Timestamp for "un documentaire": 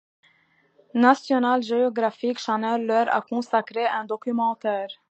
3.85-4.89